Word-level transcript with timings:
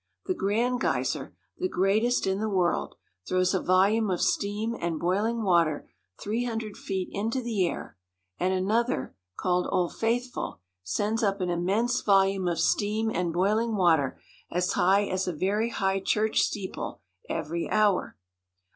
The 0.25 0.33
Grand 0.33 0.81
Geyser, 0.81 1.35
the 1.59 1.69
greatest 1.69 2.25
in 2.25 2.39
the 2.39 2.49
world, 2.49 2.95
throws 3.27 3.53
a 3.53 3.61
volume 3.61 4.09
of 4.09 4.19
steam 4.19 4.75
and 4.79 4.99
boiling 4.99 5.43
water 5.43 5.91
three 6.19 6.43
hundred 6.45 6.75
feet 6.75 7.09
into 7.11 7.39
the 7.39 7.67
air; 7.67 7.97
and 8.39 8.51
another, 8.51 9.13
called 9.37 9.67
Old 9.69 9.93
Faithful, 9.95 10.59
sends 10.81 11.21
up 11.21 11.39
an 11.39 11.51
immense 11.51 12.01
volume 12.01 12.47
of 12.47 12.59
steam 12.59 13.11
and 13.11 13.31
boil 13.31 13.59
ing 13.59 13.75
water 13.75 14.19
as 14.49 14.71
high 14.73 15.03
as 15.05 15.27
a 15.27 15.33
very 15.33 15.69
high 15.69 15.99
church 15.99 16.39
steeple 16.39 17.01
every 17.29 17.69
hour. 17.69 18.17